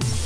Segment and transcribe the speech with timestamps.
[0.00, 0.21] you.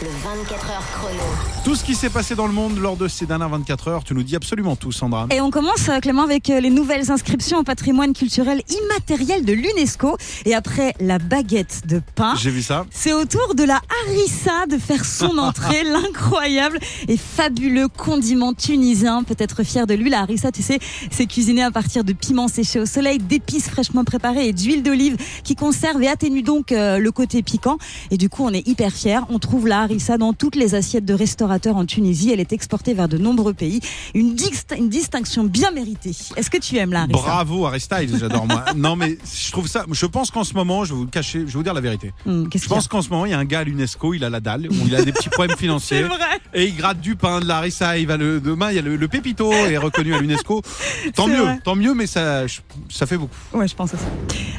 [0.00, 1.22] Le 24 heures chrono.
[1.64, 4.14] Tout ce qui s'est passé dans le monde lors de ces dernières 24 heures, tu
[4.14, 5.26] nous dis absolument tout, Sandra.
[5.32, 9.52] Et on commence, euh, Clément, avec euh, les nouvelles inscriptions au patrimoine culturel immatériel de
[9.52, 10.16] l'UNESCO.
[10.44, 12.86] Et après la baguette de pain, J'ai vu ça.
[12.92, 15.82] c'est au tour de la harissa de faire son entrée.
[15.82, 16.78] L'incroyable
[17.08, 20.10] et fabuleux condiment tunisien peut être fier de lui.
[20.10, 20.78] La harissa, tu sais,
[21.10, 25.16] c'est cuisiné à partir de piments séchés au soleil, d'épices fraîchement préparées et d'huile d'olive
[25.42, 27.78] qui conserve et atténue donc euh, le côté piquant.
[28.12, 29.20] Et du coup, on est hyper fiers.
[29.28, 32.30] On trouve la harissa dans toutes les assiettes de restaurateurs en Tunisie.
[32.30, 33.80] Elle est exportée vers de nombreux pays.
[34.14, 36.12] Une, dist- une distinction bien méritée.
[36.36, 38.64] Est-ce que tu aimes la harissa Bravo Styles, j'adore moi.
[38.76, 41.40] Non mais je trouve ça, je pense qu'en ce moment, je vais vous le cacher,
[41.40, 42.12] je vais vous dire la vérité.
[42.50, 44.30] Qu'est-ce Je pense qu'en ce moment, il y a un gars à l'UNESCO, il a
[44.30, 46.02] la dalle, il a des petits problèmes financiers.
[46.02, 46.40] C'est vrai.
[46.54, 48.82] Et il gratte du pain, de la harissa, il va le, demain, il y a
[48.82, 50.62] le, le pépito est reconnu à l'UNESCO.
[51.14, 51.58] Tant mieux, vrai.
[51.64, 52.42] tant mieux, mais ça,
[52.90, 53.34] ça fait beaucoup.
[53.54, 54.02] Ouais, je pense aussi.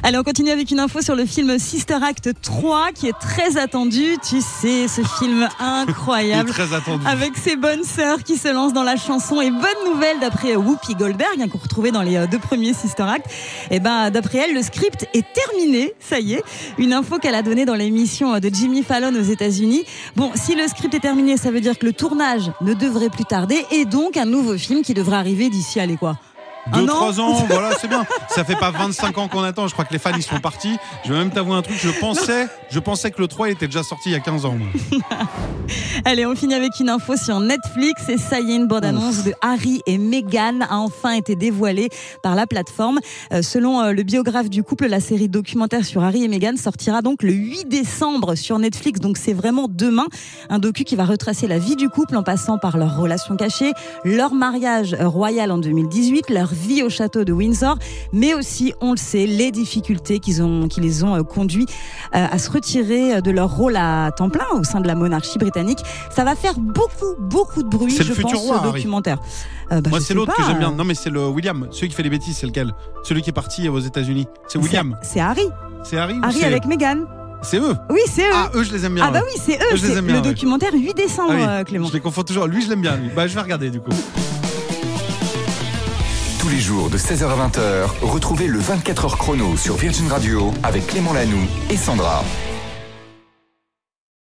[0.03, 3.57] Allez, on continue avec une info sur le film Sister Act 3 qui est très
[3.57, 4.03] attendu.
[4.27, 6.49] Tu sais, ce film Il est incroyable.
[6.49, 7.05] très attendu.
[7.05, 10.95] Avec ses bonnes sœurs qui se lancent dans la chanson et bonne nouvelle d'après Whoopi
[10.95, 13.25] Goldberg hein, qu'on retrouvait dans les euh, deux premiers Sister Act.
[13.71, 16.43] Et ben d'après elle le script est terminé, ça y est.
[16.77, 19.83] Une info qu'elle a donnée dans l'émission euh, de Jimmy Fallon aux États-Unis.
[20.15, 23.25] Bon, si le script est terminé, ça veut dire que le tournage ne devrait plus
[23.25, 26.17] tarder et donc un nouveau film qui devrait arriver d'ici allez quoi.
[26.71, 28.05] Un Deux, an trois ans, voilà, c'est bien.
[28.29, 29.67] Ça fait pas 25 ans qu'on attend.
[29.67, 30.77] Je crois que les fans, ils sont partis.
[31.05, 31.77] Je vais même t'avouer un truc.
[31.81, 34.45] Je pensais, je pensais que le 3 il était déjà sorti il y a 15
[34.45, 34.55] ans.
[34.55, 34.67] moi.
[36.05, 38.09] Allez, on finit avec une info sur Netflix.
[38.09, 41.89] Et ça y est, une bande-annonce de Harry et Meghan a enfin été dévoilée
[42.21, 42.99] par la plateforme.
[43.33, 47.01] Euh, selon euh, le biographe du couple, la série documentaire sur Harry et Meghan sortira
[47.01, 48.99] donc le 8 décembre sur Netflix.
[48.99, 50.05] Donc c'est vraiment demain.
[50.49, 53.73] Un docu qui va retracer la vie du couple en passant par leurs relations cachées,
[54.03, 57.77] leur mariage royal en 2018, leur vie au château de Windsor,
[58.13, 61.65] mais aussi, on le sait, les difficultés qu'ils ont, qui les ont euh, conduits
[62.15, 64.95] euh, à se retirer euh, de leur rôle à temps plein au sein de la
[64.95, 65.79] monarchie britannique.
[66.15, 68.71] Ça va faire beaucoup, beaucoup de bruit, C'est je le futur pense, roi, Harry.
[68.73, 69.19] documentaire.
[69.71, 70.71] Euh, bah, Moi, c'est l'autre que j'aime bien.
[70.71, 71.67] Non, mais c'est le William.
[71.71, 72.71] Celui qui fait les bêtises, c'est lequel?
[73.03, 74.27] Celui qui est parti aux États-Unis.
[74.47, 74.97] C'est William.
[75.03, 75.47] C'est Harry.
[75.83, 77.05] C'est Harry Harry avec Meghan.
[77.41, 77.73] C'est eux.
[77.89, 78.33] Oui, c'est eux.
[78.33, 79.05] Ah, eux, je les aime bien.
[79.07, 79.75] Ah bah oui, c'est eux.
[79.77, 80.27] Je les aime bien, le ouais.
[80.33, 81.87] documentaire 8 décembre, Ah oui, Clément.
[81.87, 82.47] Je les confonds toujours.
[82.47, 82.97] Lui, je l'aime bien.
[82.97, 83.09] Lui.
[83.15, 83.91] Bah, je vais regarder du coup.
[86.49, 90.87] Tous les jours de 16h à 20h, retrouvez le 24h chrono sur Virgin Radio avec
[90.87, 92.23] Clément Lanoux et Sandra.